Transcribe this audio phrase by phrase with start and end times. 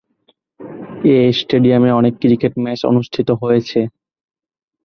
[1.11, 3.79] এ স্টেডিয়ামে অনেক cricket match অনুষ্ঠিত হয়েছে।